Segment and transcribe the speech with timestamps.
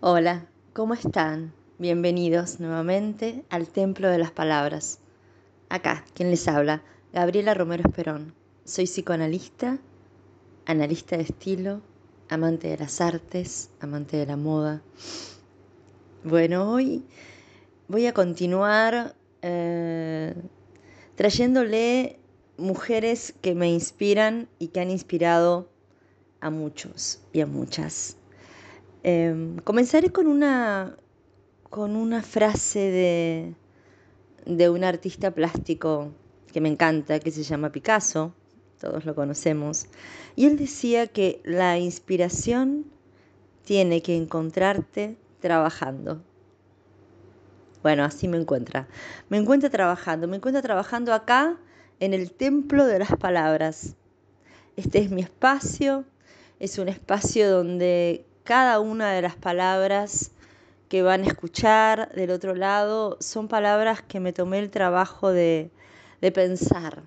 [0.00, 1.54] Hola, ¿cómo están?
[1.78, 4.98] Bienvenidos nuevamente al Templo de las Palabras.
[5.70, 6.82] Acá, quien les habla,
[7.14, 8.34] Gabriela Romero Esperón.
[8.66, 9.78] Soy psicoanalista,
[10.66, 11.80] analista de estilo,
[12.28, 14.82] amante de las artes, amante de la moda.
[16.24, 17.02] Bueno, hoy
[17.88, 20.34] voy a continuar eh,
[21.14, 22.18] trayéndole
[22.58, 25.70] mujeres que me inspiran y que han inspirado
[26.42, 28.15] a muchos y a muchas.
[29.08, 30.96] Em, comenzaré con una,
[31.70, 33.54] con una frase de,
[34.46, 36.10] de un artista plástico
[36.52, 38.34] que me encanta, que se llama Picasso,
[38.80, 39.86] todos lo conocemos,
[40.34, 42.86] y él decía que la inspiración
[43.64, 46.20] tiene que encontrarte trabajando.
[47.84, 48.88] Bueno, así me encuentra.
[49.28, 51.56] Me encuentra trabajando, me encuentra trabajando acá
[52.00, 53.94] en el templo de las palabras.
[54.74, 56.04] Este es mi espacio,
[56.58, 60.30] es un espacio donde cada una de las palabras
[60.88, 65.70] que van a escuchar del otro lado son palabras que me tomé el trabajo de,
[66.32, 67.02] pensar,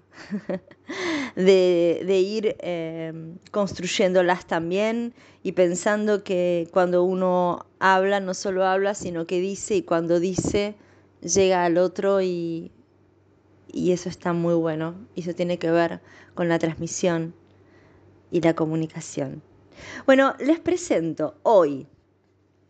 [1.36, 3.14] de, ir eh,
[3.52, 9.81] construyéndolas también y pensando que cuando uno habla no solo habla, sino que dice y
[9.81, 10.75] cuando dice
[11.21, 12.71] llega al otro y,
[13.71, 14.95] y eso está muy bueno.
[15.16, 16.02] Y eso tiene que ver
[16.36, 17.33] con la transmisión
[18.30, 19.42] y la comunicación.
[20.05, 21.88] Bueno, les presento hoy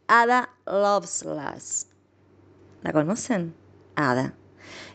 [0.07, 1.87] Ada Lovelace.
[2.81, 3.53] ¿La conocen?
[3.95, 4.33] Ada.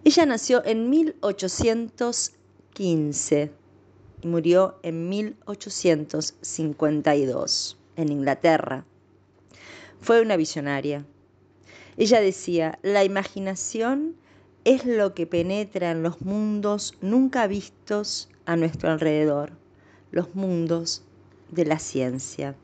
[0.05, 3.53] Ella nació en 1815
[4.23, 8.85] y murió en 1852 en Inglaterra.
[10.01, 11.07] Fue una visionaria.
[11.97, 14.17] Ella decía, la imaginación
[14.65, 19.53] es lo que penetra en los mundos nunca vistos a nuestro alrededor,
[20.11, 21.05] los mundos
[21.55, 22.57] de la ciencia.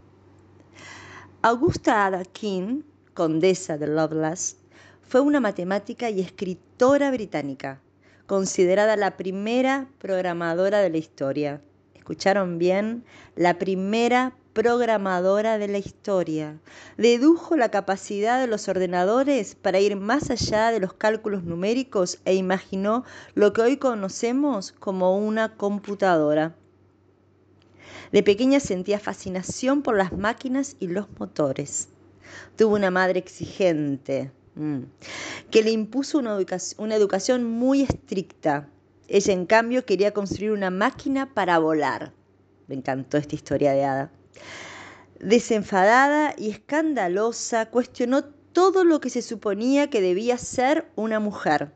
[1.43, 2.83] Augusta Ada King,
[3.15, 4.57] condesa de Lovelace,
[5.03, 7.81] fue una matemática y escritora británica,
[8.27, 11.63] considerada la primera programadora de la historia.
[11.95, 13.05] ¿Escucharon bien?
[13.37, 16.59] La primera programadora de la historia.
[16.97, 22.35] Dedujo la capacidad de los ordenadores para ir más allá de los cálculos numéricos e
[22.35, 23.05] imaginó
[23.35, 26.55] lo que hoy conocemos como una computadora.
[28.13, 31.89] De pequeña sentía fascinación por las máquinas y los motores.
[32.57, 34.81] Tuvo una madre exigente mm,
[35.51, 38.69] que le impuso una educación, muy estricta.
[39.09, 42.13] Ella, en cambio, quería construir una máquina para volar.
[42.69, 44.13] Me encantó esta historia de Ada.
[45.19, 51.73] Desenfadada y escandalosa, cuestionó todo lo que se suponía que debía ser una mujer.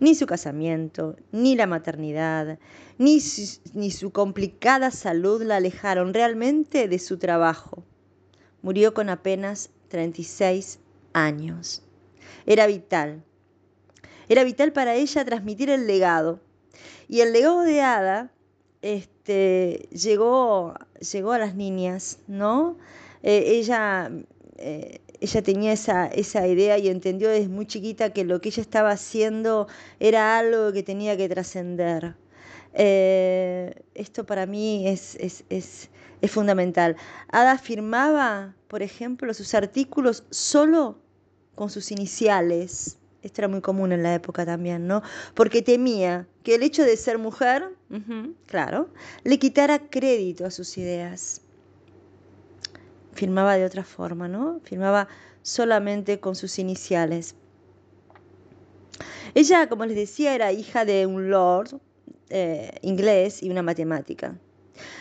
[0.00, 2.58] Ni su casamiento, ni la maternidad,
[2.98, 7.84] ni su, complicada salud la alejaron realmente de su trabajo.
[8.62, 10.80] Murió con apenas 36
[11.12, 11.82] años.
[12.46, 13.22] Era vital.
[14.28, 16.40] Era vital para ella transmitir el legado.
[17.08, 18.32] Y el legado de Ada
[18.82, 20.74] este, llegó,
[21.12, 22.76] llegó a las niñas, ¿no?
[23.22, 24.10] Eh, ella
[24.56, 28.62] eh, ella tenía esa, esa idea y entendió desde muy chiquita que lo que ella
[28.62, 29.68] estaba haciendo
[30.00, 32.14] era algo que tenía que trascender.
[32.74, 36.96] Eh, esto para mí es, es, es, es, fundamental.
[37.28, 40.98] Ada firmaba, por ejemplo, sus artículos solo
[41.54, 42.98] con sus iniciales.
[43.22, 45.02] Esto era muy común en la época también, ¿no?
[45.34, 47.70] Porque temía que el hecho de ser mujer,
[48.46, 48.90] claro,
[49.22, 51.43] le quitara crédito a sus ideas
[53.14, 54.60] firmaba de otra forma, ¿no?
[54.64, 55.08] Firmaba
[55.42, 57.34] solamente con sus iniciales.
[59.34, 61.80] Ella, como les decía, era hija de un lord
[62.30, 64.38] eh, inglés y una matemática.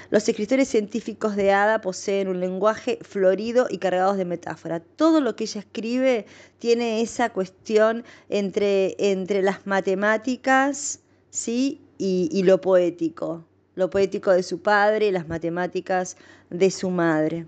[0.10, 4.80] Los escritores científicos de Ada poseen un lenguaje florido y cargado de metáfora.
[4.80, 6.26] Todo lo que ella escribe
[6.60, 11.00] tiene esa cuestión entre, entre las matemáticas
[11.32, 11.82] ¿sí?
[11.98, 13.46] y lo poético.
[13.76, 16.18] Lo poético de su padre y las matemáticas
[16.52, 17.48] de su madre.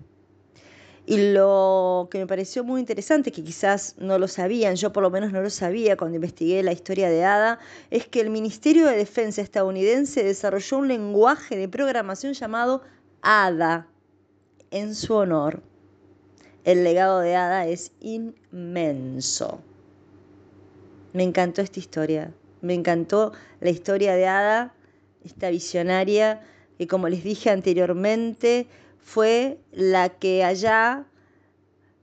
[1.08, 5.12] Y lo que me pareció muy interesante, que quizás no lo sabían, yo por lo
[5.12, 7.60] menos no lo sabía cuando investigué la historia de Ada,
[7.92, 12.81] es que el Ministerio de Defensa estadounidense desarrolló un lenguaje de programación llamado
[13.22, 13.88] ADA
[14.72, 15.62] en su honor.
[16.63, 19.60] El legado de Ada es inmenso.
[21.13, 24.74] Me encantó esta historia, me encantó la historia de Ada,
[25.24, 26.42] esta visionaria
[26.78, 28.68] que como les dije anteriormente,
[29.06, 31.06] fue la que allá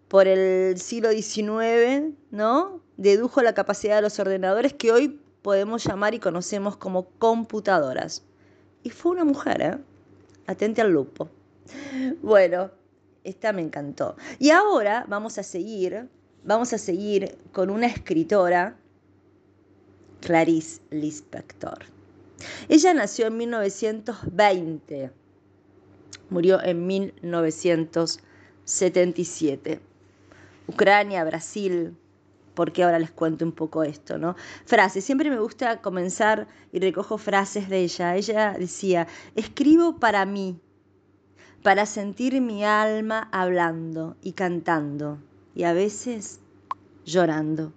[0.06, 2.80] por el siglo XIX, ¿no?
[2.96, 8.22] Dedujo la capacidad de los ordenadores que hoy podemos llamar y conocemos como computadoras.
[8.84, 9.78] Y fue una mujer, ¿eh?
[10.46, 11.28] Atente al lupo.
[12.22, 12.70] Bueno,
[13.24, 14.16] esta me encantó.
[14.38, 16.08] Y ahora vamos a seguir,
[16.44, 18.76] vamos a seguir con una escritora,
[20.20, 21.84] Clarice Lispector.
[22.68, 25.10] Ella nació en 1920,
[26.32, 29.80] murió en 1977.
[30.66, 31.96] Ucrania, Brasil,
[32.54, 34.36] porque ahora les cuento un poco esto, ¿no?
[34.64, 38.16] Frases, siempre me gusta comenzar y recojo frases de ella.
[38.16, 40.58] Ella decía, escribo para mí,
[41.62, 45.18] para sentir mi alma hablando y cantando,
[45.54, 46.40] y a veces
[47.04, 47.72] llorando.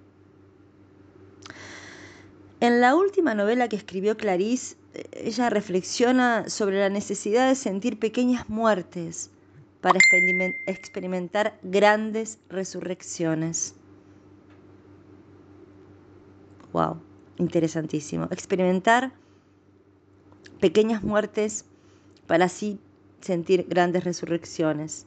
[2.59, 4.77] En la última novela que escribió Clarice,
[5.11, 9.31] ella reflexiona sobre la necesidad de sentir pequeñas muertes
[9.81, 9.99] para
[10.65, 13.75] experimentar grandes resurrecciones.
[16.73, 16.97] Wow,
[17.37, 18.25] interesantísimo.
[18.31, 19.13] Experimentar
[20.59, 21.65] pequeñas muertes
[22.27, 22.79] para así
[23.21, 25.05] sentir grandes resurrecciones.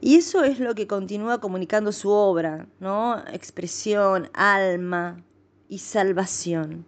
[0.00, 3.22] Y eso es lo que continúa comunicando su obra, ¿no?
[3.32, 5.22] Expresión, alma
[5.68, 6.84] y salvación.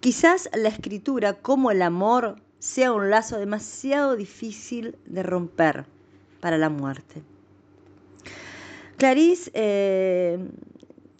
[0.00, 5.86] Quizás la escritura, como el amor, sea un lazo demasiado difícil de romper
[6.40, 7.22] para la muerte.
[8.96, 10.38] Clarice eh,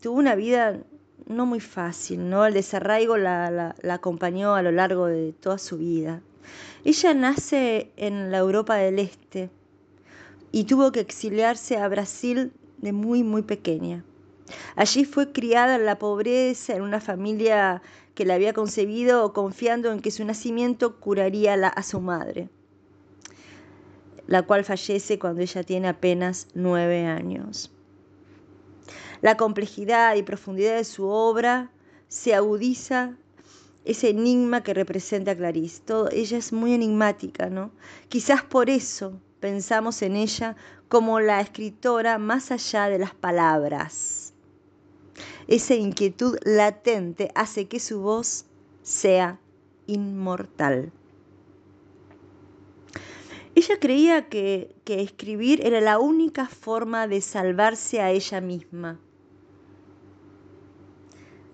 [0.01, 0.81] tuvo una vida
[1.27, 2.47] no muy fácil, ¿no?
[2.47, 6.23] El desarraigo la, acompañó a lo largo de toda su vida.
[6.85, 9.51] Ella nace en la Europa del Este
[10.53, 14.05] y tuvo que exiliarse a Brasil de muy, muy pequeña.
[14.77, 17.83] Allí fue criada en la pobreza, en una familia
[18.17, 22.49] que la había concebido confiando en que su nacimiento curaría a su madre,
[24.27, 27.71] la cual fallece cuando ella tiene apenas nueve años.
[29.21, 31.71] La complejidad y profundidad de su obra
[32.09, 33.17] se agudiza
[33.85, 35.83] ese enigma que representa a Clarice.
[36.11, 37.71] ella es muy enigmática, ¿no?
[38.09, 40.57] Quizás por eso pensamos en ella
[40.89, 44.26] como la escritora más allá de las palabras.
[45.49, 48.47] Esa inquietud latente hace que su voz
[48.83, 49.39] sea
[49.87, 50.93] inmortal.
[53.55, 58.99] Ella creía que, que escribir era la única forma de salvarse a ella misma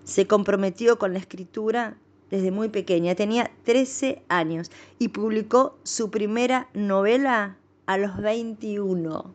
[0.03, 1.97] se comprometió con la escritura
[2.29, 9.33] desde muy pequeña, tenía 13 años y publicó su primera novela a los 21.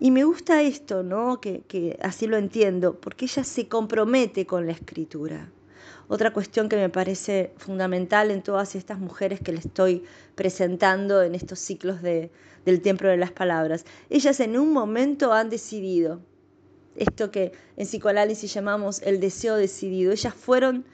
[0.00, 1.40] Y me gusta esto, ¿no?
[1.40, 5.50] Que, que, así lo entiendo, porque ella se compromete con la escritura.
[6.08, 10.04] Otra cuestión que me parece fundamental en todas estas mujeres que le estoy
[10.34, 12.30] presentando en estos ciclos de,
[12.64, 13.84] del Templo de las Palabras.
[14.10, 16.20] Ellas en un momento han decidido
[16.96, 20.12] esto que en psicoanálisis llamamos el deseo decidido.
[20.12, 20.84] Ellas fueron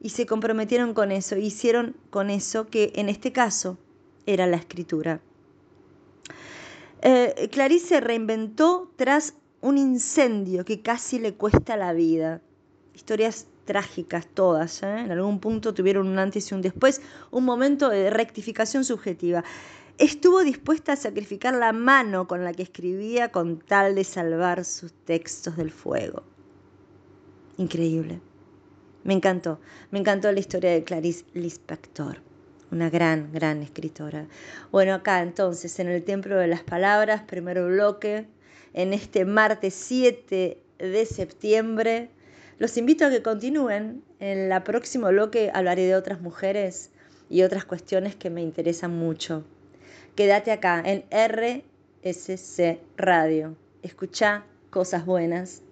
[0.00, 3.76] y se comprometieron con eso, hicieron con eso que en este caso
[4.26, 5.20] era la escritura.
[7.02, 12.40] Eh, Clarice se reinventó tras un incendio que casi le cuesta la vida.
[12.94, 15.00] Historias trágicas todas, ¿eh?
[15.00, 17.00] en algún punto tuvieron un antes y un después,
[17.30, 19.44] un momento de rectificación subjetiva
[20.00, 24.92] estuvo dispuesta a sacrificar la mano con la que escribía con tal de salvar sus
[24.92, 26.22] textos del fuego.
[27.58, 28.20] Increíble.
[29.04, 29.60] Me encantó,
[29.90, 32.22] me encantó la historia de Clarice Lispector,
[32.70, 34.26] una gran, gran escritora.
[34.70, 38.26] Bueno, acá entonces, en el Templo de las Palabras, primero bloque,
[38.74, 42.10] en este martes 7 de septiembre.
[42.58, 44.02] Los invito a que continúen.
[44.18, 46.90] En la próximo bloque hablaré de otras mujeres
[47.28, 49.44] y otras cuestiones que me interesan mucho.
[50.14, 53.56] Quédate acá en RSC Radio.
[53.82, 55.62] Escucha cosas buenas.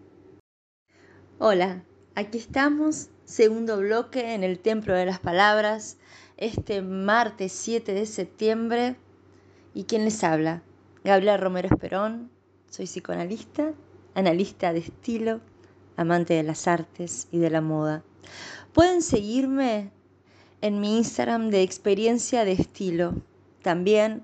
[1.39, 1.83] Hola,
[2.15, 5.99] aquí estamos, segundo bloque en el Templo de las Palabras,
[6.39, 8.97] este martes 7 de septiembre.
[9.75, 10.63] ¿Y quién les habla?
[11.05, 12.31] Gabriela Romero Esperón,
[12.71, 13.73] soy psicoanalista,
[14.15, 15.41] analista de estilo,
[15.97, 18.03] amante de las artes y de la moda.
[18.73, 19.91] Pueden seguirme
[20.61, 23.15] en mi Instagram de experiencia de estilo.
[23.63, 24.23] También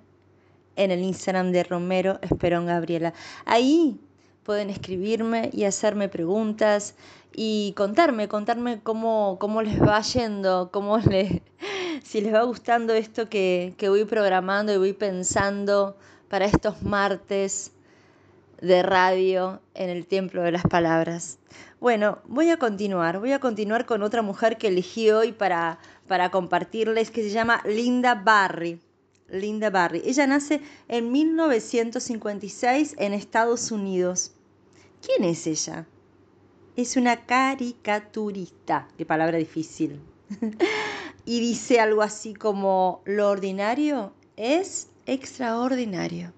[0.76, 3.14] en el Instagram de Romero Esperón Gabriela.
[3.44, 4.00] Ahí
[4.42, 6.94] pueden escribirme y hacerme preguntas
[7.34, 11.40] y contarme, contarme cómo, cómo les va yendo, cómo les,
[12.04, 15.96] si les va gustando esto que, que voy programando y voy pensando
[16.28, 17.72] para estos martes
[18.60, 21.38] de radio en el Templo de las Palabras.
[21.80, 26.30] Bueno, voy a continuar, voy a continuar con otra mujer que elegí hoy para, para
[26.30, 28.80] compartirles, que se llama Linda Barry.
[29.28, 30.02] Linda Barry.
[30.04, 34.32] Ella nace en 1956 en Estados Unidos.
[35.04, 35.86] ¿Quién es ella?
[36.76, 40.00] Es una caricaturista, qué palabra difícil.
[41.24, 46.32] y dice algo así como, lo ordinario es extraordinario.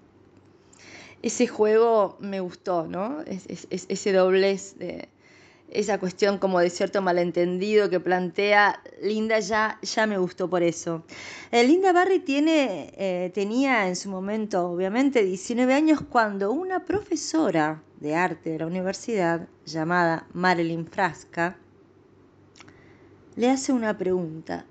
[1.21, 3.23] ese juego me gustó, ¿no?
[3.25, 5.09] ese doblez de
[5.69, 11.03] esa cuestión como de cierto malentendido que plantea Linda ya, ya me gustó por eso.
[11.51, 17.81] Eh, Linda Barry tiene, eh, tenía en su momento, obviamente, 19 años cuando una profesora
[17.99, 21.57] de arte de la universidad llamada Marilyn Frasca
[23.35, 24.65] le hace una pregunta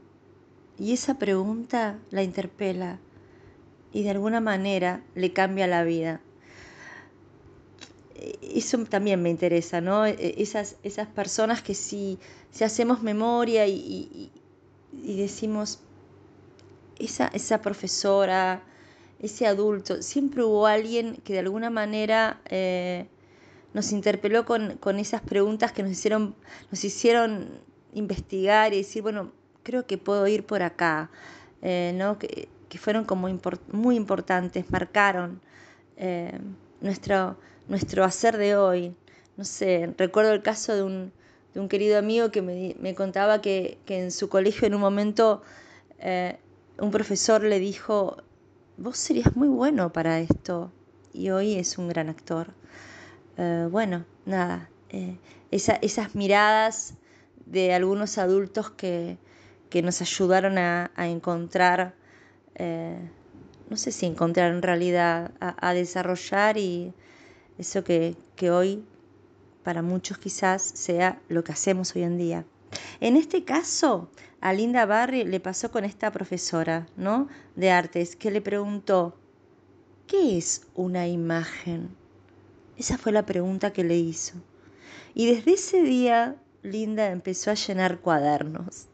[0.78, 2.98] y esa pregunta la interpela
[3.92, 6.20] y de alguna manera le cambia la vida
[8.42, 10.06] eso también me interesa, ¿no?
[10.06, 12.18] E, esas, esas personas que si,
[12.50, 14.30] si hacemos memoria y,
[14.92, 15.80] decimos,
[16.98, 18.62] esa, esa profesora,
[19.20, 23.06] ese adulto, siempre hubo alguien que de alguna manera eh,
[23.74, 26.34] nos interpeló con, esas preguntas que nos hicieron,
[26.70, 27.60] nos hicieron
[27.92, 29.32] investigar y decir, bueno,
[29.66, 31.10] creo que puedo ir por acá,
[31.60, 32.18] eh, ¿no?
[32.18, 33.26] que, fueron como
[33.72, 35.40] muy importantes, marcaron
[35.96, 36.38] eh,
[36.82, 38.94] nuestro nuestro hacer de hoy.
[39.38, 41.10] No sé, recuerdo el caso de un,
[41.54, 45.40] de un querido amigo que me, contaba que, en su colegio en un momento
[46.00, 46.38] eh,
[46.78, 48.18] un profesor le dijo,
[48.76, 50.70] vos serías muy bueno para esto
[51.14, 52.48] y hoy es un gran actor.
[53.70, 55.18] Bueno, nada, eh,
[55.50, 56.94] esas miradas
[57.46, 59.18] de algunos adultos que,
[59.82, 61.94] nos ayudaron a, encontrar,
[62.58, 66.94] no sé si encontrar en realidad, a desarrollar y,
[67.58, 68.16] eso que,
[68.50, 68.84] hoy
[69.62, 72.44] para muchos quizás sea lo que hacemos hoy en día.
[73.00, 77.28] En este caso, a Linda Barry le pasó con esta profesora, ¿no?
[77.56, 79.16] De artes, que le preguntó,
[80.06, 81.88] ¿qué es una imagen?
[82.76, 84.34] Esa fue la pregunta que le hizo.
[85.14, 88.86] Y desde ese día, Linda empezó a llenar cuadernos.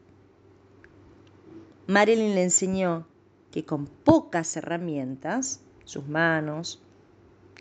[1.87, 3.07] Marilyn le enseñó
[3.51, 6.81] que con pocas herramientas, sus manos,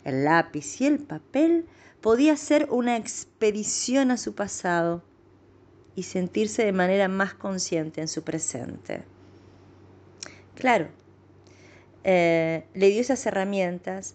[0.04, 1.66] el lápiz y el papel,
[2.00, 5.02] podía ser una expedición a su pasado
[5.94, 9.04] y sentirse de manera más consciente en su presente.
[10.54, 10.88] Claro,
[12.04, 14.14] eh, le dio esas herramientas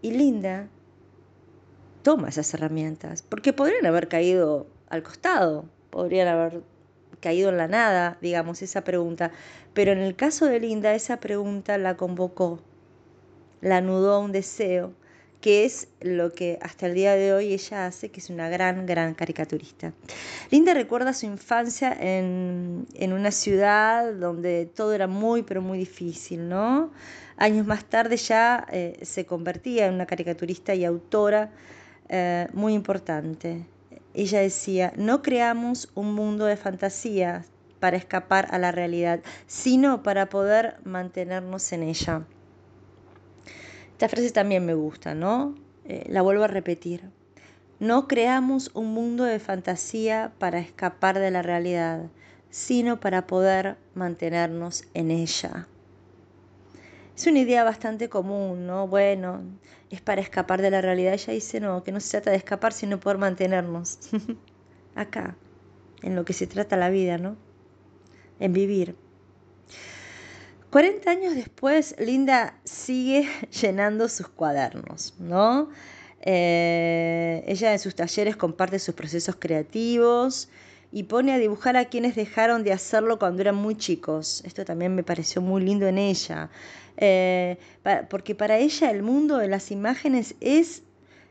[0.00, 0.68] y Linda
[2.02, 6.62] toma esas herramientas, porque podrían haber caído al costado, podrían haber
[7.20, 9.30] caído en la nada, digamos, esa pregunta,
[9.74, 12.60] pero en el caso de Linda esa pregunta la convocó,
[13.60, 14.92] la anudó a un deseo
[15.42, 18.86] que es lo que hasta el día de hoy ella hace, que es una gran,
[18.86, 19.92] gran caricaturista.
[20.50, 26.92] Linda recuerda su infancia en, una ciudad donde todo era muy, pero muy difícil, ¿no?
[27.36, 31.50] Años más tarde ya eh, se convertía en una caricaturista y autora
[32.08, 33.66] eh, muy importante.
[34.14, 37.44] Ella decía, no creamos un mundo de fantasía
[37.80, 42.22] para escapar a la realidad, sino para poder mantenernos en ella.
[43.92, 45.54] Esta frase también me gusta, ¿no?
[45.84, 47.10] Eh, la vuelvo a repetir.
[47.80, 52.10] No creamos un mundo de fantasía para escapar de la realidad,
[52.50, 55.66] sino para poder mantenernos en ella.
[57.16, 58.88] Es una idea bastante común, ¿no?
[58.88, 59.42] Bueno,
[59.90, 61.12] es para escapar de la realidad.
[61.12, 63.98] Ella dice, no, que no se trata de escapar, sino poder mantenernos
[64.94, 65.36] acá,
[66.02, 67.36] en lo que se trata la vida, ¿no?
[68.40, 68.96] En vivir.
[70.70, 73.28] 40 años después, Linda sigue
[73.60, 75.68] llenando sus cuadernos, ¿no?
[76.22, 80.48] Eh, ella en sus talleres comparte sus procesos creativos
[80.92, 84.42] y pone a dibujar a quienes dejaron de hacerlo cuando eran muy chicos.
[84.46, 86.48] Esto también me pareció muy lindo en ella,
[86.96, 87.58] eh,
[88.08, 90.82] porque para ella el mundo de las imágenes es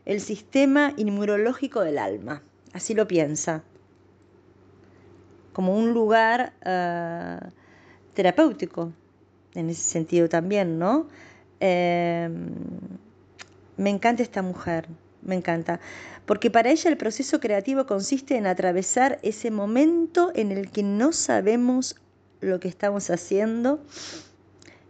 [0.05, 2.41] el sistema inmunológico del alma,
[2.73, 3.63] así lo piensa,
[5.53, 7.39] como un lugar eh,
[8.13, 8.93] terapéutico
[9.53, 11.07] en ese sentido también, ¿no?
[11.59, 12.49] Em,
[13.77, 14.87] me encanta esta mujer,
[15.21, 15.79] me encanta,
[16.25, 21.11] porque para ella el proceso creativo consiste en atravesar ese momento en el que no
[21.11, 21.95] sabemos
[22.39, 23.83] lo que estamos haciendo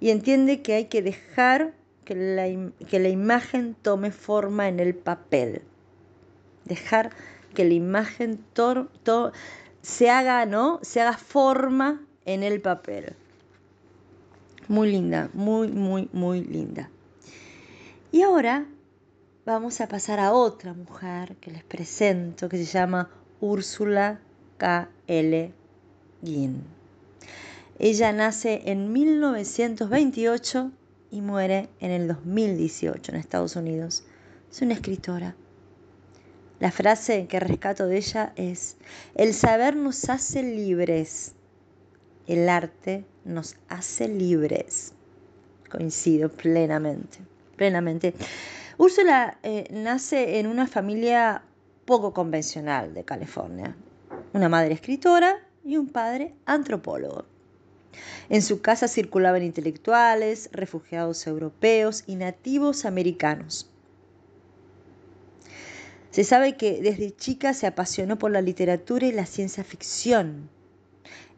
[0.01, 2.48] y entiende que hay que dejar que la,
[2.88, 5.62] que la imagen tome forma en el papel,
[6.65, 7.12] dejar
[7.53, 8.43] que la imagen
[9.81, 10.79] se haga, ¿no?
[10.81, 13.13] Se haga forma en el papel.
[14.67, 16.89] Muy linda, muy, muy, muy linda.
[18.12, 18.65] Y ahora
[19.46, 24.20] vamos a pasar a otra mujer que les presento, que se llama Úrsula
[24.58, 24.89] K.
[25.08, 25.53] L.
[26.22, 26.80] Guin.
[27.83, 30.71] Ella nace en 1928
[31.09, 34.03] y muere en el 2018 en Estados Unidos.
[34.51, 35.35] Es una escritora.
[36.59, 38.77] La frase que rescato de ella es,
[39.15, 41.33] el saber nos hace libres,
[42.27, 44.93] el arte nos hace libres.
[45.67, 47.17] Coincido plenamente,
[47.55, 48.13] plenamente.
[48.77, 51.41] Úrsula eh, nace en una familia
[51.85, 53.75] poco convencional de California.
[54.33, 57.25] Una madre escritora y un padre antropólogo.
[58.29, 63.69] En su casa circulaban intelectuales, refugiados europeos y nativos americanos.
[66.12, 70.50] Se sabe que desde chica se apasionó por la literatura y la ciencia ficción.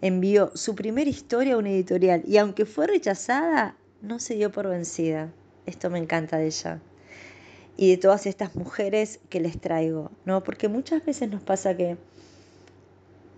[0.02, 4.68] Envió su primera historia a una editorial y aunque fue rechazada, no se dio por
[4.68, 5.32] vencida.
[5.66, 6.82] Esto me encanta de ella.
[7.78, 10.44] Y de todas estas mujeres que les traigo, ¿no?
[10.44, 11.98] Porque muchas veces nos pasa que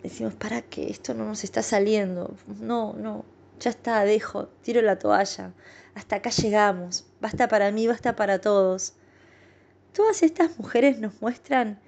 [0.06, 0.90] decimos, ¿para qué?
[0.90, 2.36] Esto no nos está saliendo.
[2.60, 3.26] No, no,
[3.60, 5.54] ya está, dejo, tiro la toalla.
[5.94, 7.06] Hasta acá llegamos.
[7.22, 8.94] Basta para mí, basta para todos.
[9.94, 11.80] Todas estas mujeres nos muestran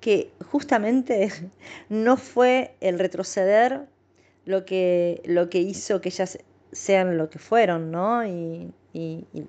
[0.00, 1.30] que justamente
[1.88, 3.86] no fue el retroceder
[4.44, 6.38] lo que, lo que hizo que ellas
[6.72, 8.26] sean lo que fueron, ¿no?
[8.26, 8.72] Y,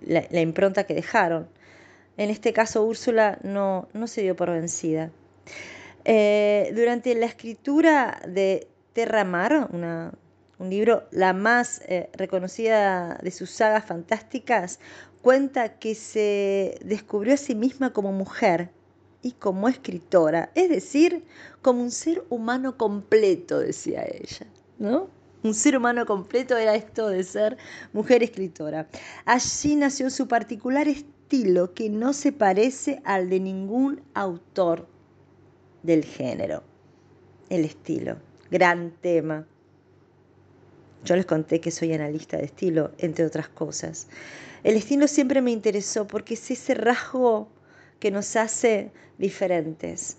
[0.01, 1.47] la, impronta que dejaron.
[2.17, 5.11] En este caso, Úrsula no, no se dio por vencida.
[6.07, 9.69] Eh, durante la escritura de Terra Mar,
[10.59, 14.79] un libro la más eh, reconocida de sus sagas fantásticas,
[15.24, 18.69] cuenta que se descubrió a sí misma como mujer
[19.24, 21.25] y como escritora, es decir,
[21.63, 24.45] como un ser humano completo, decía ella,
[24.77, 25.09] ¿no?
[25.41, 27.57] Un ser humano completo era esto de ser
[27.93, 28.88] mujer escritora.
[29.25, 34.88] Allí nació su particular estilo que no se parece al de ningún autor
[35.85, 36.63] del género.
[37.49, 38.17] El estilo,
[38.49, 39.45] gran tema.
[41.03, 44.07] Yo les conté que soy analista de estilo, entre otras cosas.
[44.63, 47.47] El estilo siempre me interesó porque es ese rasgo
[47.99, 50.17] que nos hace diferentes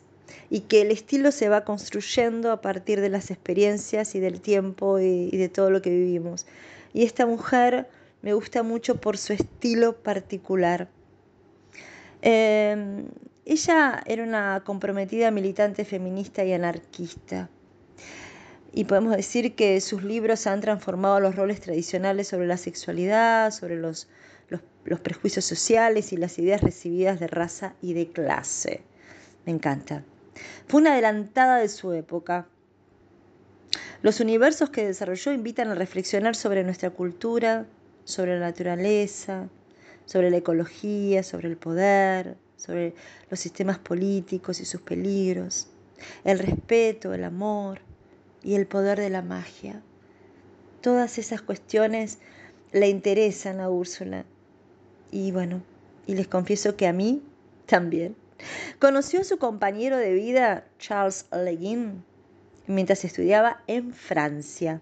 [0.50, 5.00] y que el estilo se va construyendo a partir de las experiencias y del tiempo
[5.00, 6.46] y, de todo lo que vivimos.
[6.94, 7.88] Y esta mujer
[8.22, 10.88] me gusta mucho por su estilo particular.
[12.22, 13.06] Em,
[13.46, 17.48] ella era una comprometida militante feminista y anarquista.
[18.72, 23.76] Y podemos decir que sus libros han transformado los roles tradicionales sobre la sexualidad, sobre
[23.76, 24.08] los
[24.84, 28.82] los, prejuicios sociales y las ideas recibidas de raza y de clase.
[29.44, 30.04] Me encanta.
[30.66, 32.46] Fue una adelantada de su época.
[34.02, 37.66] Los universos que desarrolló invitan a reflexionar sobre nuestra cultura,
[38.04, 39.48] sobre la naturaleza,
[40.04, 42.94] sobre la ecología, sobre el poder, sobre
[43.30, 45.68] los sistemas políticos y sus peligros,
[46.24, 47.80] el respeto, el amor
[48.42, 49.82] y el poder de la magia.
[50.80, 52.18] Todas esas cuestiones
[52.72, 54.24] le interesan a Úrsula
[55.10, 55.62] y bueno,
[56.06, 57.22] y les confieso que a mí
[57.66, 58.16] también.
[58.78, 62.04] Conoció a su compañero de vida, Charles Le Guin,
[62.66, 64.80] mientras estudiaba en Francia.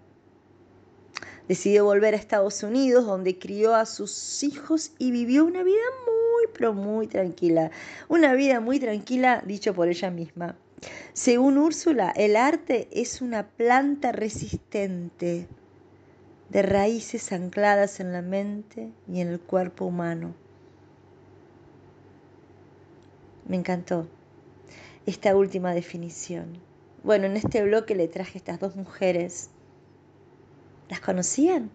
[1.47, 6.14] Decidió volver a Estados Unidos, donde crió a sus hijos y vivió una vida muy,
[6.73, 7.71] muy tranquila.
[8.07, 10.55] Una vida muy tranquila, dicho por ella misma.
[11.13, 15.47] Según Úrsula, el arte es una planta resistente
[16.49, 20.33] de raíces ancladas en la mente y en el cuerpo humano.
[23.47, 24.07] Me encantó
[25.05, 26.59] esta última definición.
[27.03, 29.49] Bueno, en este bloque le traje estas dos mujeres.
[30.89, 31.69] ¿Las conocían?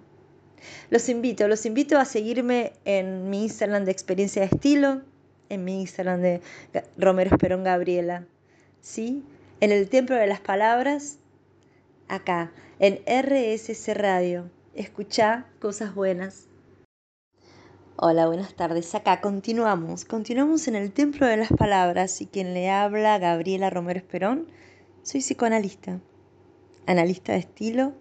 [0.91, 5.03] Los invito, los invito a seguirme en mi Instagram de experiencia de estilo,
[5.49, 6.41] en mi Instagram de
[6.97, 8.27] Romero Esperón Gabriela,
[8.81, 9.23] ¿sí?
[9.61, 11.19] En el Templo de las Palabras,
[12.09, 14.51] acá, en RSC Radio.
[14.75, 16.47] Escucha cosas buenas.
[17.97, 18.95] Hola, buenas tardes.
[18.95, 20.07] Acá continuamos.
[20.07, 24.49] Continuamos en el Templo de las Palabras y quien le habla, Gabriela Romero Esperón.
[25.03, 26.01] Soy psicoanalista,
[26.87, 27.93] analista de estilo,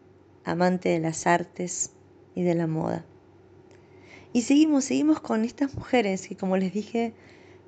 [0.45, 1.91] amante de las artes
[2.35, 3.05] y de la moda.
[4.31, 7.13] Y seguimos, seguimos con estas mujeres que como les dije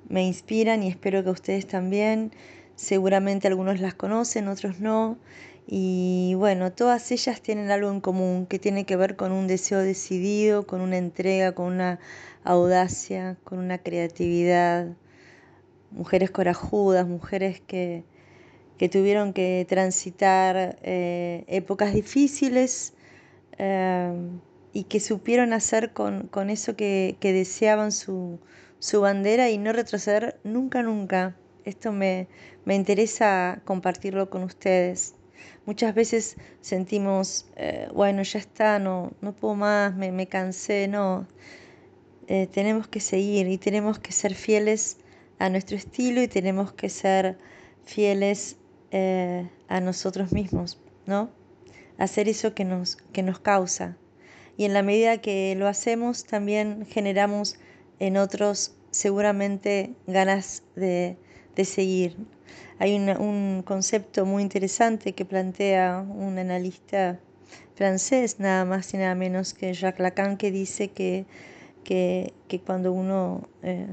[0.08, 2.32] me inspiran y espero que ustedes también.
[2.76, 5.18] Seguramente algunos las conocen, otros no.
[5.66, 9.78] Y bueno, todas ellas tienen algo en común que tiene que ver con un deseo
[9.78, 12.00] decidido, con una entrega, con una
[12.44, 14.88] audacia, con una creatividad.
[15.92, 18.04] Mujeres corajudas, mujeres que,
[18.90, 22.94] tuvieron que transitar eh, épocas difíciles
[23.58, 24.12] eh,
[24.72, 28.38] y que supieron hacer con, eso que, deseaban su,
[28.78, 31.36] su bandera y no retroceder nunca, nunca.
[31.64, 32.26] Esto me,
[32.64, 35.14] me interesa compartirlo con ustedes.
[35.66, 41.26] Muchas veces sentimos, eh, bueno, ya está, no, no puedo más, me, me cansé, no.
[42.28, 44.96] Eh, tenemos que seguir y tenemos que ser fieles
[45.38, 47.36] a nuestro estilo y tenemos que ser
[47.84, 48.56] fieles
[48.90, 51.30] eh, a nosotros mismos, ¿no?
[51.98, 53.96] Hacer eso que nos, que nos causa.
[54.62, 57.58] Y en la medida que lo hacemos, también generamos
[57.98, 61.16] en otros seguramente ganas de,
[61.64, 62.16] seguir.
[62.78, 67.18] Hay un concepto muy interesante que plantea un analista
[67.74, 71.26] francés, nada más y nada menos que Jacques Lacan, que dice que,
[71.82, 72.32] que,
[72.64, 73.88] cuando uno eh,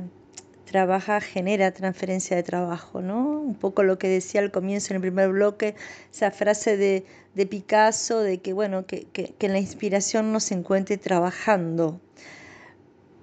[0.69, 3.39] trabaja genera transferencia de trabajo, ¿no?
[3.39, 5.75] Un poco lo que decía al comienzo en el primer bloque,
[6.12, 7.05] esa frase de,
[7.47, 11.99] Picasso, de que, bueno, que, que, la inspiración no se encuentre trabajando,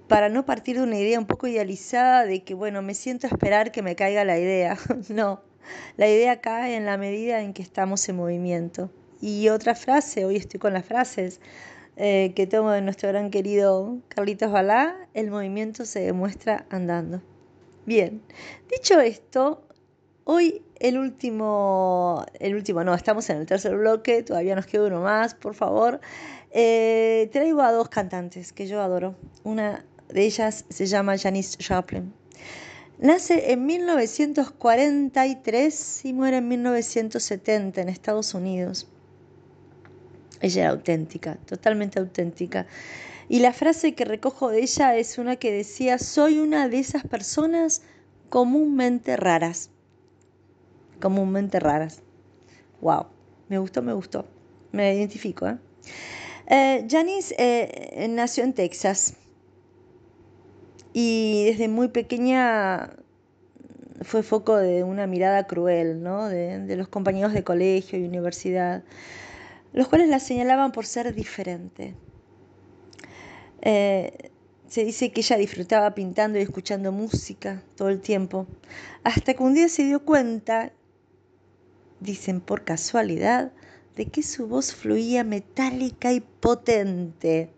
[0.09, 3.30] para no partir de una idea un poco idealizada de que, bueno, me siento a
[3.30, 4.76] esperar que me caiga la idea.
[5.09, 5.42] no,
[5.96, 8.90] la idea cae en la medida en que estamos en movimiento.
[9.20, 11.40] Y otra frase, hoy estoy con las frases
[11.96, 17.22] eh, que tomo de nuestro gran querido Carlitos Balá, el movimiento se demuestra andando.
[17.87, 18.20] Bien,
[18.68, 19.62] dicho esto,
[20.25, 25.01] hoy el último, el último, no, estamos en el tercer bloque, todavía nos queda uno
[25.01, 26.01] más, por favor.
[26.51, 29.14] Eh, traigo a dos cantantes que yo adoro.
[29.44, 32.12] Una de ellas se llama Janice Joplin.
[32.99, 38.88] Nace en 1943 y muere en 1970 en Estados Unidos.
[40.40, 42.66] Ella era auténtica, totalmente auténtica.
[43.28, 47.04] Y la frase que recojo de ella es una que decía, soy una de esas
[47.04, 47.82] personas
[48.28, 49.70] comúnmente raras.
[51.00, 52.02] Comúnmente raras.
[52.80, 53.06] Wow,
[53.48, 54.26] me gustó, me gustó.
[54.70, 55.48] Me identifico.
[55.48, 55.58] ¿eh?
[56.46, 59.14] eh Janice eh, nació en Texas
[60.92, 62.90] y desde muy pequeña
[64.02, 66.28] fue foco de una mirada cruel ¿no?
[66.28, 68.84] de, de los compañeros de colegio y universidad,
[69.72, 71.94] los cuales la señalaban por ser diferente
[73.62, 74.30] eh,
[74.68, 78.46] se dice que ella disfrutaba pintando y escuchando música todo el tiempo,
[79.04, 80.72] hasta que un día se dio cuenta,
[82.00, 83.52] dicen por casualidad,
[83.96, 87.50] de que su voz fluía metálica y potente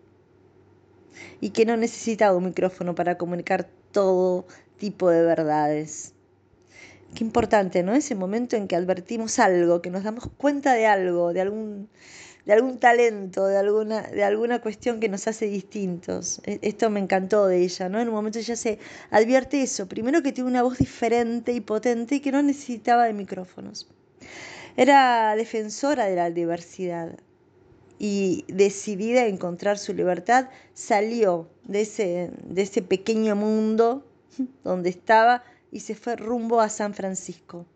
[1.41, 4.45] y que no necesitaba un micrófono para comunicar todo
[4.77, 6.13] tipo de verdades.
[7.15, 7.93] Qué importante, ¿no?
[7.93, 11.89] Ese momento en que advertimos algo, que nos damos cuenta de algo, de algún
[12.49, 16.41] de algún talento, de alguna, de alguna cuestión que nos hace distintos.
[16.45, 18.01] E, esto me encantó de ella, ¿no?
[18.01, 18.79] En un momento ella se
[19.11, 23.13] advierte eso, primero que tiene una voz diferente y potente y que no necesitaba de
[23.13, 23.87] micrófonos.
[24.75, 27.19] Era defensora de la diversidad
[27.99, 34.07] y decidida a encontrar su libertad, salió de ese, de ese pequeño mundo
[34.63, 37.67] donde estaba y se fue rumbo a San Francisco.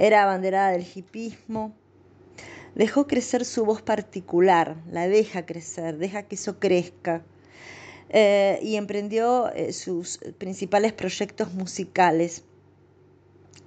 [0.00, 1.72] Era abanderada del hipismo,
[2.74, 7.22] Dejó crecer su voz particular, la deja crecer, deja que eso crezca.
[8.10, 12.44] Eh, y emprendió eh, sus principales proyectos musicales.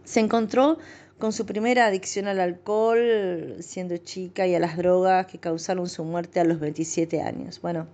[0.03, 0.77] Se encontró
[1.17, 6.03] con su primera adicción al alcohol siendo chica y a las drogas que causaron su
[6.03, 7.59] muerte a los 27 años.
[7.61, 7.87] Bueno,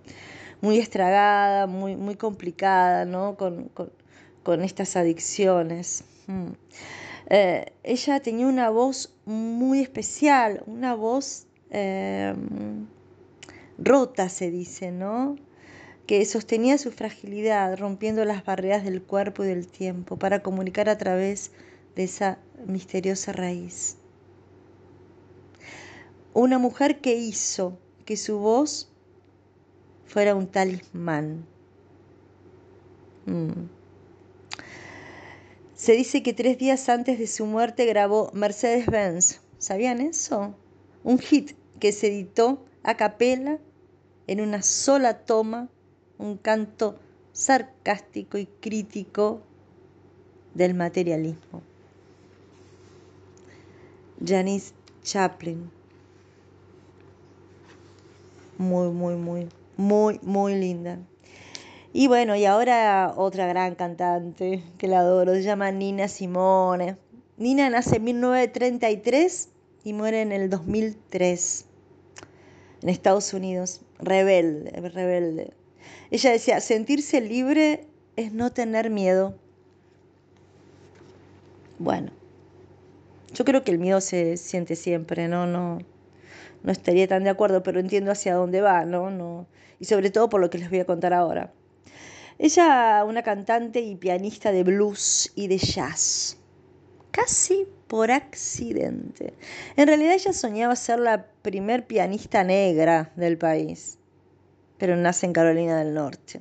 [0.60, 3.36] muy estragada, muy, muy complicada, ¿no?
[3.36, 6.04] Con, estas adicciones.
[6.26, 6.52] Mm.
[7.30, 12.86] Eh, ella tenía una voz muy especial, una voz em,
[13.78, 15.36] rota, se dice, ¿no?
[16.06, 20.98] que sostenía su fragilidad, rompiendo las barreras del cuerpo y del tiempo para comunicar a
[20.98, 21.50] través
[21.96, 23.96] de esa misteriosa raíz.
[26.34, 28.90] Una mujer que hizo que su voz
[30.04, 31.46] fuera un talismán.
[33.26, 33.73] Mm.
[35.84, 39.42] Se dice que tres días antes de su muerte grabó Mercedes-Benz.
[39.58, 40.54] ¿Sabían eso?
[41.02, 43.58] Un hit que se editó a capela
[44.26, 45.68] en una sola toma,
[46.16, 46.98] un canto
[47.34, 49.42] sarcástico y crítico
[50.54, 51.60] del materialismo.
[54.24, 55.70] Janice Chaplin.
[58.56, 60.98] Muy, muy, muy, muy, muy linda.
[61.96, 66.96] Y bueno, y ahora otra gran cantante que la adoro, se llama Nina Simone.
[67.36, 69.48] Nina nace en 1933
[69.84, 71.66] y muere en el 2003
[72.82, 73.80] en Estados Unidos.
[74.00, 75.52] Rebelde, rebelde.
[76.10, 79.36] Ella decía, sentirse libre es no tener miedo.
[81.78, 82.10] Bueno,
[83.34, 85.46] yo creo que el miedo se siente siempre, ¿no?
[85.46, 85.78] No,
[86.64, 89.10] no estaría tan de acuerdo, pero entiendo hacia dónde va, ¿no?
[89.10, 89.46] no
[89.78, 91.52] y sobre todo por lo que les voy a contar ahora.
[92.38, 96.36] Ella, una cantante y pianista de blues y de jazz,
[97.12, 99.34] casi por accidente.
[99.76, 103.98] En realidad ella soñaba ser la primer pianista negra del país,
[104.78, 106.40] pero nace en Carolina del Norte.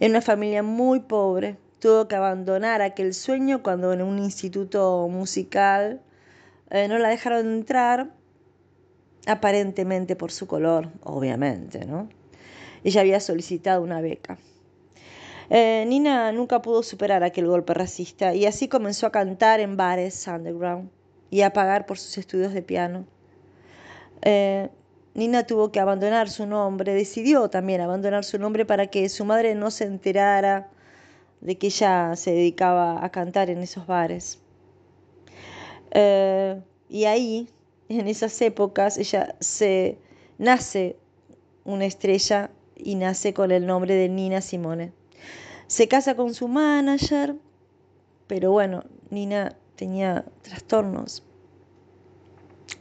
[0.00, 6.00] En una familia muy pobre, tuvo que abandonar aquel sueño cuando en un instituto musical
[6.70, 8.10] eh, no la dejaron entrar,
[9.26, 12.08] aparentemente por su color, obviamente, ¿no?
[12.84, 14.38] Ella había solicitado una beca.
[15.50, 20.26] Eh, Nina nunca pudo superar aquel golpe racista y así comenzó a cantar en bares
[20.26, 20.90] underground
[21.30, 23.04] y a pagar por sus estudios de piano.
[24.22, 24.70] Eh,
[25.14, 29.54] Nina tuvo que abandonar su nombre, decidió también abandonar su nombre para que su madre
[29.54, 30.70] no se enterara
[31.40, 34.40] de que ella se dedicaba a cantar en esos bares.
[35.90, 37.48] Eh, y ahí,
[37.88, 39.98] en esas épocas, ella se
[40.38, 40.96] nace
[41.64, 44.92] una estrella y nace con el nombre de Nina Simone.
[45.74, 47.34] Se casa con su manager,
[48.28, 51.24] pero bueno, Nina tenía trastornos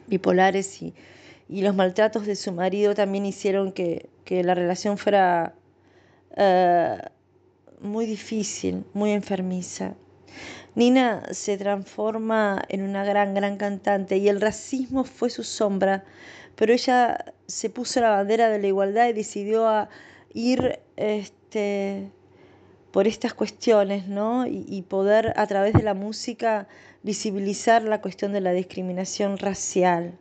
[0.05, 0.93] bipolares y,
[1.49, 5.55] los maltratos de su marido también hicieron que, la relación fuera
[6.37, 6.99] eh,
[7.81, 9.95] muy difícil, muy enfermiza.
[10.75, 16.03] Nina se transforma en una gran, gran cantante y el racismo fue su sombra,
[16.55, 19.89] pero ella se puso la bandera de la igualdad y decidió a
[20.31, 22.11] ir este,
[22.93, 24.45] por estas cuestiones, ¿no?
[24.45, 26.67] Y, poder a través de la música
[27.01, 30.13] visibilizar la cuestión de la discriminación racial.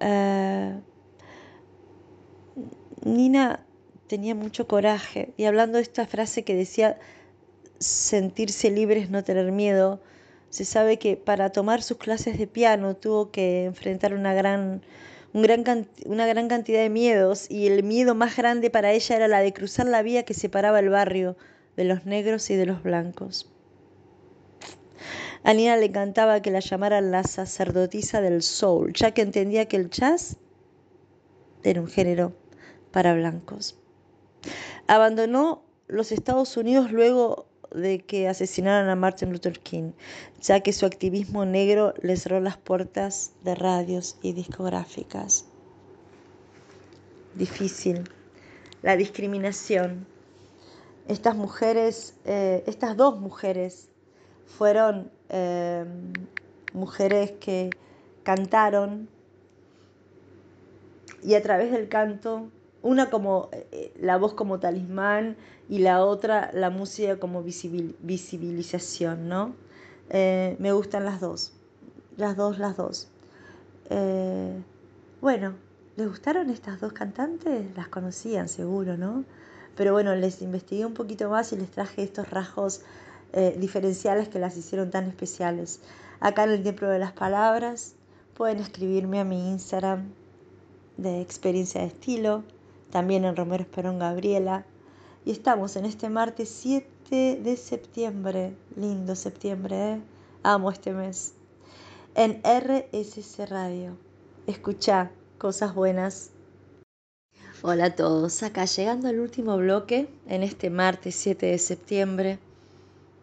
[0.00, 0.74] Eh,
[3.04, 3.64] Nina
[4.08, 6.98] tenía mucho coraje y hablando de esta frase que decía
[7.78, 10.00] sentirse libre es no tener miedo,
[10.50, 14.82] se sabe que para tomar sus clases de piano tuvo que enfrentar una gran,
[15.32, 19.52] una gran cantidad de miedos y el miedo más grande para ella era la de
[19.52, 21.36] cruzar la vía que separaba el barrio
[21.76, 23.50] de los negros y de los blancos.
[25.44, 29.76] A Nina le encantaba que la llamaran la sacerdotisa del soul, ya que entendía que
[29.76, 30.36] el jazz
[31.62, 32.32] era un género
[32.90, 33.78] para blancos.
[34.88, 39.92] Abandonó los Estados Unidos luego de que asesinaran a Martin Luther King,
[40.40, 45.46] ya que su activismo negro le cerró las puertas de radios y discográficas.
[47.34, 48.08] Difícil.
[48.82, 50.06] La discriminación.
[51.08, 53.88] Estas mujeres, eh, estas dos mujeres,
[54.44, 55.84] fueron eh,
[56.72, 57.76] mujeres que
[58.24, 59.08] cantaron
[61.22, 62.48] y a través del canto
[62.82, 65.36] una como eh, la voz como talismán
[65.68, 69.54] y la otra la música como visibilización, ¿no?
[70.10, 71.52] Me gustan las dos,
[72.16, 73.08] las dos, las dos.
[75.20, 75.54] Bueno,
[75.96, 77.76] ¿les gustaron estas dos cantantes?
[77.76, 79.24] Las conocían seguro, ¿no?
[79.76, 82.82] Pero bueno, les investigué un poquito más y les traje estos rasgos
[83.58, 85.80] diferenciales que las hicieron tan especiales.
[86.20, 87.94] Acá en el Templo de las Palabras
[88.34, 90.10] pueden escribirme a mi Instagram
[90.96, 92.44] de experiencia de estilo
[92.90, 94.64] también en Romero Esperón Gabriela.
[95.24, 100.00] Y estamos en este martes 7 de septiembre, lindo septiembre, ¿eh?
[100.42, 101.34] amo este mes,
[102.14, 103.96] en RSC Radio.
[104.46, 106.30] Escucha cosas buenas.
[107.62, 112.38] Hola a todos, acá llegando al último bloque en este martes 7 de septiembre,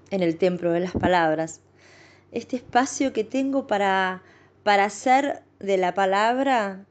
[0.09, 1.61] en el Templo de las Palabras.
[2.31, 4.23] Este espacio que tengo para,
[4.63, 6.83] para hacer de la palabra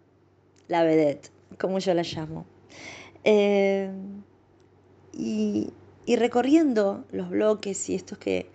[0.68, 2.46] la vedette, como yo la llamo.
[3.24, 3.90] Eh,
[5.12, 5.72] y,
[6.06, 8.50] recorriendo los bloques y estos que,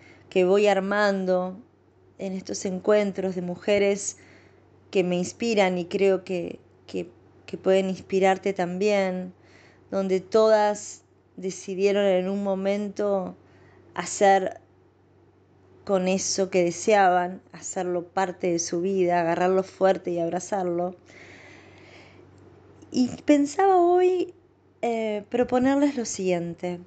[0.46, 1.58] voy armando
[2.20, 4.18] en estos encuentros de mujeres
[4.92, 7.10] que me inspiran y creo que, que,
[7.56, 9.34] pueden inspirarte también,
[9.90, 11.04] donde todas
[11.38, 13.38] decidieron en un momento
[13.94, 14.60] hacer
[15.86, 20.98] con eso que deseaban, hacerlo parte de su vida, agarrarlo fuerte y abrazarlo.
[22.92, 24.34] Y pensaba hoy
[24.82, 26.82] eh, proponerles lo siguiente,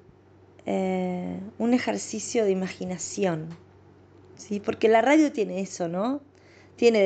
[0.67, 3.49] eh, un ejercicio de imaginación,
[4.35, 4.59] ¿sí?
[4.59, 6.21] porque la radio tiene eso, ¿no?
[6.81, 6.99] Tiene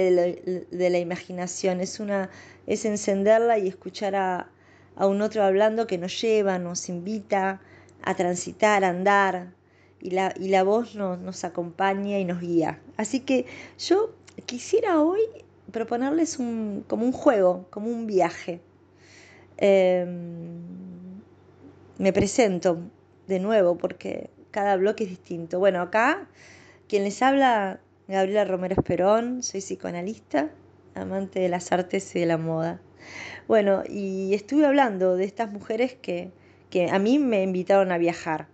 [0.71, 2.29] de, la imaginación, es, una,
[2.65, 4.49] es encenderla y escuchar a,
[4.95, 7.59] un otro hablando que nos lleva, nos invita
[8.01, 9.51] a transitar, a andar,
[9.99, 12.79] y la, y la voz nos, nos acompaña y nos guía.
[12.95, 15.19] Así que yo quisiera hoy
[15.73, 18.61] proponerles un, como un juego, como un viaje.
[19.57, 20.55] Em,
[21.97, 22.79] me presento
[23.27, 25.59] de nuevo porque cada bloque es distinto.
[25.59, 26.29] Bueno, acá
[26.87, 30.51] quien les habla, Gabriela Romero Esperón, soy psicoanalista,
[30.93, 32.79] amante de las artes y de la moda.
[33.47, 36.31] Bueno, y estuve hablando de estas mujeres que,
[36.69, 38.47] que a mí me invitaron a viajar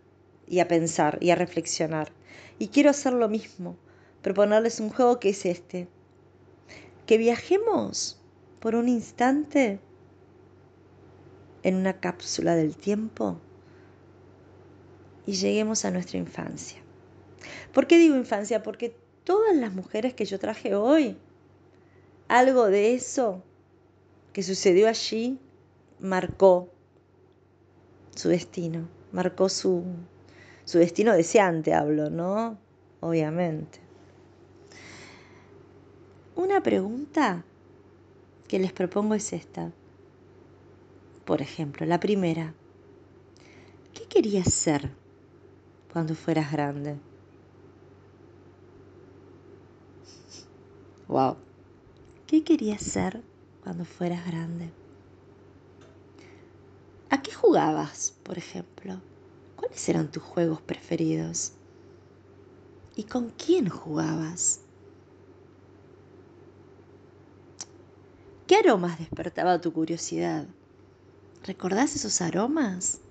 [0.48, 2.14] y a pensar y a reflexionar.
[2.60, 3.76] Y quiero hacer lo mismo,
[4.22, 5.90] proponerles un juego que es este.
[7.06, 8.22] Que viajemos
[8.62, 9.82] por un instante
[11.64, 13.38] en una cápsula del tiempo
[15.26, 16.82] y lleguemos a nuestra infancia.
[17.74, 18.64] ¿Por qué digo infancia?
[18.64, 21.18] Porque todas las mujeres que yo traje hoy,
[22.28, 23.44] algo de eso
[24.34, 25.40] que sucedió allí
[26.00, 26.70] marcó
[28.16, 29.84] su destino, marcó su,
[30.66, 32.58] su destino deseante hablo, ¿no?
[33.00, 33.80] Obviamente.
[36.36, 37.44] Una pregunta
[38.48, 39.72] que les propongo es esta.
[41.26, 42.54] Por ejemplo, la primera.
[43.94, 44.90] ¿Qué querías ser
[45.92, 46.98] cuando fueras grande?
[51.12, 51.36] Wow.
[52.26, 53.22] ¿Qué querías ser
[53.60, 54.72] cuando fueras grande?
[57.10, 59.02] ¿A qué jugabas, por ejemplo?
[59.58, 61.52] ¿Cuáles eran tus juegos preferidos?
[62.96, 64.62] ¿Y con quién jugabas?
[68.48, 70.48] ¿Qué aromas despertaba tu curiosidad?
[71.44, 73.02] ¿Recordás esos aromas?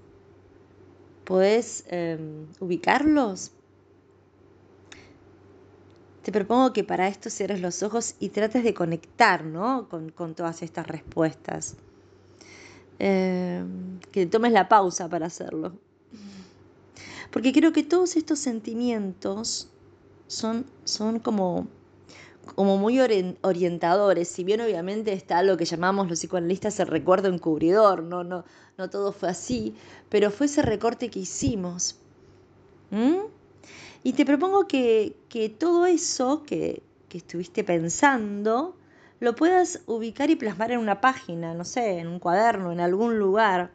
[1.24, 3.50] ¿Podés em, ubicarlos?
[6.22, 9.88] Te propongo que para esto cierres los ojos y trates de conectar ¿no?
[9.88, 11.76] con, todas estas respuestas.
[12.98, 15.72] Em, que tomes la pausa para hacerlo.
[17.30, 19.70] Porque creo que todos estos sentimientos
[20.26, 21.66] son, son como
[22.54, 28.02] como muy orientadores, si bien obviamente está lo que llamamos los psicoanalistas el recuerdo encubridor,
[28.02, 28.44] no, no,
[28.76, 29.76] no todo fue así,
[30.08, 31.96] pero fue ese recorte que hicimos.
[34.02, 35.16] Y te propongo que,
[35.58, 38.76] todo eso que, que estuviste pensando
[39.20, 43.18] lo puedas ubicar y plasmar en una página, no sé, en un cuaderno, en algún
[43.18, 43.72] lugar,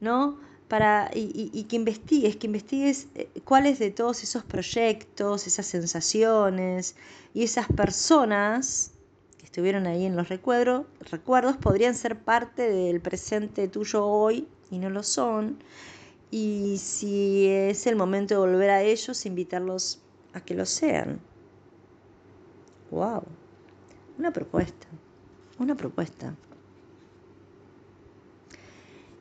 [0.00, 0.40] ¿no?
[0.66, 6.96] Para, y, y, que investigues, que investigues eh, cuáles de todos esos proyectos, esas sensaciones
[7.34, 8.92] y esas personas
[9.38, 14.78] que estuvieron ahí en los recuerdos, recuerdos podrían ser parte del presente tuyo hoy y
[14.78, 15.58] no lo son.
[16.34, 20.00] Y si es el momento de volver a ellos, invitarlos
[20.32, 21.20] a que lo sean.
[22.90, 23.22] ¡Wow!
[24.18, 24.86] Una propuesta,
[25.58, 26.34] una propuesta.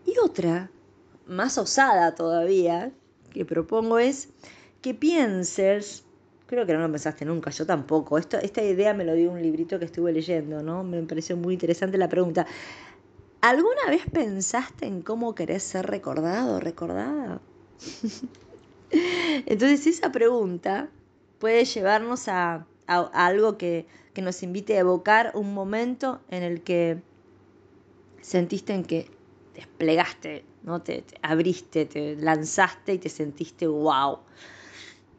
[0.06, 0.72] Y otra
[1.28, 2.94] más osada todavía
[3.30, 4.30] que propongo es
[4.82, 6.06] que pienses,
[6.48, 9.80] creo que no lo pensaste nunca, yo tampoco, esta idea me lo dio un librito
[9.80, 10.84] que estuve leyendo, ¿no?
[10.84, 12.48] Me pareció muy interesante la pregunta.
[13.42, 17.42] ¿Alguna vez pensaste en cómo querés ser recordado o recordada?
[18.92, 20.90] Entonces esa pregunta
[21.40, 27.02] puede llevarnos a, algo que, que, nos invite a evocar un momento en el que
[28.22, 29.10] sentiste en que
[29.56, 30.82] desplegaste ¿no?
[30.82, 34.20] Te, abriste, te lanzaste y te sentiste wow.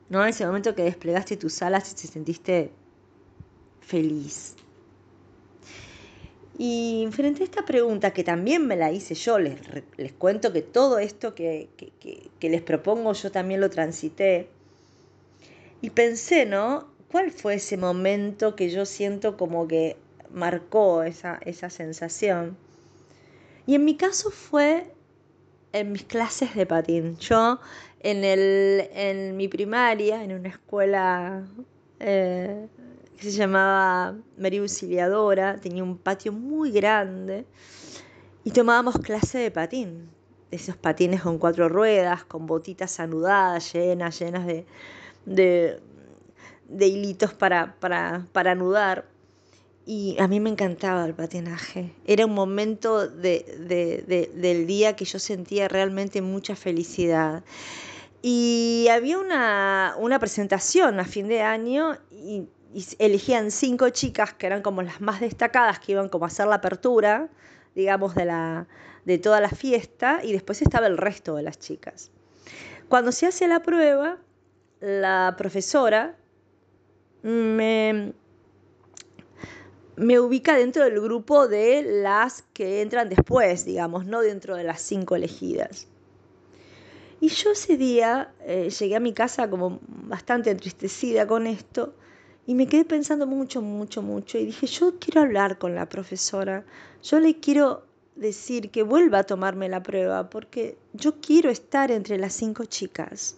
[0.09, 0.25] ¿No?
[0.25, 2.71] Ese momento que desplegaste tus alas y te sentiste
[3.81, 4.55] feliz.
[6.59, 9.59] Y frente a esta pregunta, que también me la hice yo, les,
[9.97, 14.49] les cuento que todo esto que, que, les propongo yo también lo transité.
[15.81, 16.89] Y pensé, ¿no?
[17.11, 19.97] ¿Cuál fue ese momento que yo siento como que
[20.31, 22.57] marcó esa, esa sensación?
[23.67, 24.93] Y en mi caso fue
[25.73, 27.17] en mis clases de patín.
[27.19, 27.61] Yo
[28.01, 31.47] en, el, en mi primaria, en una escuela
[32.01, 32.67] eh,
[33.19, 37.47] que se llamaba María Auxiliadora, tenía un patio muy grande
[38.45, 40.11] y tomábamos clase de patín.
[40.51, 44.67] Esos patines con cuatro ruedas, con botitas anudadas, llenas, llenas de,
[45.25, 45.81] de,
[46.69, 49.07] de hilitos para, para, para anudar.
[49.85, 51.93] Y a mí me encantaba el patinaje.
[52.07, 57.43] Era un momento del día que yo sentía realmente mucha felicidad.
[58.23, 62.47] Y había una, presentación a fin de año y,
[62.99, 66.57] elegían cinco chicas que eran como las más destacadas, que iban como a hacer la
[66.57, 67.29] apertura,
[67.75, 68.67] digamos, de, la,
[69.05, 72.11] de toda la fiesta, y después estaba el resto de las chicas.
[72.89, 74.19] Cuando se hace la prueba,
[74.81, 76.17] la profesora
[77.23, 78.13] me,
[79.97, 84.81] me ubica dentro del grupo de las que entran después, digamos, no dentro de las
[84.83, 85.87] cinco elegidas.
[87.21, 91.95] Y yo ese día eh, llegué a mi casa como bastante entristecida con esto
[92.47, 96.65] y me quedé pensando mucho, mucho, mucho y dije, yo quiero hablar con la profesora,
[97.03, 97.85] yo le quiero
[98.17, 103.37] decir que vuelva a tomarme la prueba porque yo quiero estar entre las cinco chicas.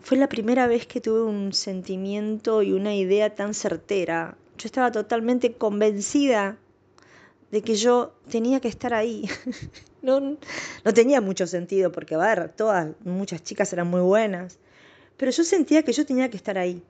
[0.00, 4.36] Fue la primera vez que tuve un sentimiento y una idea tan certera.
[4.58, 6.58] Yo estaba totalmente convencida
[7.50, 9.28] de que yo tenía que estar ahí.
[10.02, 14.58] no, no tenía mucho sentido porque, a ver, todas, muchas chicas eran muy buenas,
[15.16, 16.82] pero yo sentía que yo tenía que estar ahí.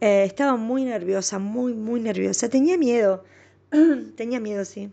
[0.00, 2.48] Eh, estaba muy nerviosa, muy, muy nerviosa.
[2.48, 3.24] Tenía miedo,
[4.16, 4.92] tenía miedo, sí.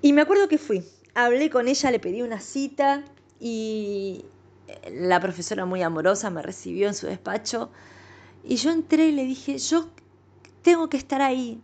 [0.00, 3.04] Y me acuerdo que fui, hablé con ella, le pedí una cita
[3.38, 4.24] y,
[4.90, 7.70] la profesora muy amorosa me recibió en su despacho
[8.44, 9.88] y yo entré y le dije, yo
[10.62, 11.62] tengo que estar ahí.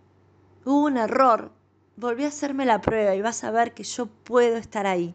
[0.64, 1.51] Hubo un error.
[1.97, 5.14] Volví a hacerme la prueba y vas a ver que yo puedo estar ahí.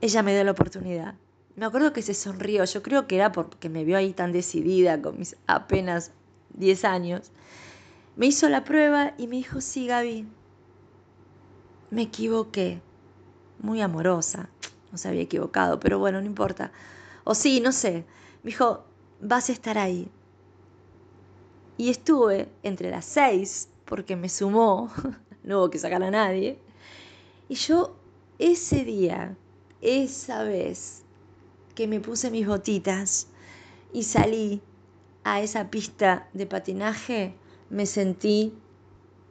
[0.00, 1.14] ella me dio la oportunidad.
[1.56, 5.00] Me acuerdo que se sonrió, yo creo que era porque me vio ahí tan decidida
[5.00, 6.12] con mis apenas
[6.52, 7.32] 10 años.
[8.14, 10.28] Me hizo la prueba y me dijo, sí, Gaby,
[11.90, 12.82] me equivoqué.
[13.58, 14.50] Muy amorosa,
[14.92, 16.72] no se había equivocado, pero bueno, no importa.
[17.24, 18.04] O sí, no sé.
[18.42, 18.84] Me dijo,
[19.22, 20.10] vas a estar ahí.
[21.78, 24.90] Y estuve entre las seis, porque me sumó,
[25.42, 26.58] no hubo que sacar a nadie.
[27.48, 27.96] Y yo
[28.38, 29.34] ese día,
[29.80, 31.05] esa vez
[31.76, 33.28] que me puse mis botitas
[33.92, 34.62] y salí
[35.22, 37.34] a esa pista de patinaje,
[37.70, 38.54] me sentí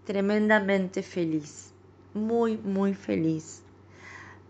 [0.05, 1.73] tremendamente feliz,
[2.13, 3.63] muy, muy feliz.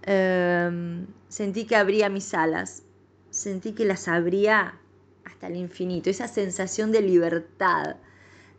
[0.04, 2.84] Em, sentí que abría mis alas,
[3.32, 4.78] sentí que las abría
[5.24, 7.96] hasta el infinito, esa sensación de libertad,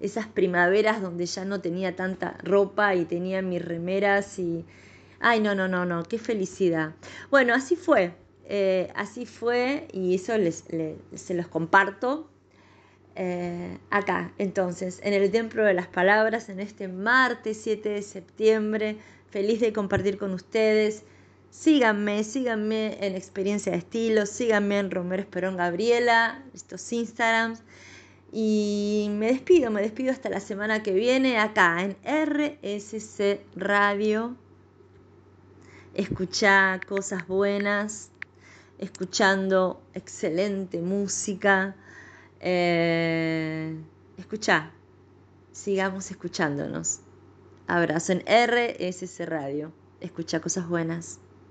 [0.00, 4.64] esas primaveras donde ya no tenía tanta ropa y tenía mis remeras y...
[5.18, 6.94] Ay, no, no, no, no, qué felicidad.
[7.30, 8.14] Bueno, así fue,
[8.48, 10.64] eh, así fue y eso les,
[11.14, 12.28] se los comparto
[13.18, 18.98] eh, acá, entonces, en el Templo de las Palabras, en este martes 7 de septiembre,
[19.30, 21.02] feliz de compartir con ustedes.
[21.50, 27.62] Síganme, síganme en Experiencia de Estilo, síganme en Romero Esperón Gabriela, estos Instagrams.
[28.32, 34.36] Y me despido, me despido hasta la semana que viene acá en RSC Radio.
[35.94, 38.10] Escuchá cosas buenas,
[38.78, 41.74] escuchando excelente música.
[42.40, 43.76] Eh,
[44.16, 44.70] escucha,
[45.52, 47.00] sigamos escuchándonos.
[47.66, 49.72] Abrazo en RSC Radio.
[50.00, 51.18] Escucha cosas buenas.